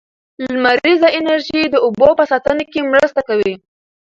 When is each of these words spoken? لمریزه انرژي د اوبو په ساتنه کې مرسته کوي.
لمریزه 0.43 1.07
انرژي 1.17 1.61
د 1.69 1.75
اوبو 1.85 2.09
په 2.19 2.23
ساتنه 2.31 2.63
کې 2.71 2.89
مرسته 2.91 3.21
کوي. 3.29 3.53